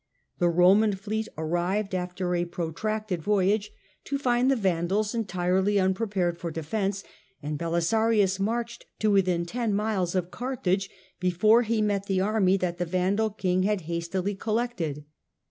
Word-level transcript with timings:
The 0.39 0.49
Roman 0.49 0.93
fleet 0.95 1.27
arrived, 1.37 1.93
after 1.93 2.33
a 2.33 2.45
protracted 2.45 3.21
voyage, 3.21 3.69
to 4.05 4.17
find 4.17 4.49
the 4.49 4.55
Vandals 4.55 5.13
entirely 5.13 5.79
unprepared 5.79 6.39
for 6.39 6.49
defence, 6.49 7.03
and 7.43 7.55
Belisarius 7.59 8.39
marched 8.39 8.87
to 8.97 9.11
within 9.11 9.45
ten 9.45 9.75
miles 9.75 10.15
of 10.15 10.31
Carthage 10.31 10.89
before 11.19 11.61
he 11.61 11.83
met 11.83 12.07
the 12.07 12.19
army 12.19 12.57
that 12.57 12.79
the 12.79 12.85
Vandal 12.85 13.29
king 13.29 13.61
had 13.61 13.81
hastily 13.81 14.33
collected. 14.33 15.05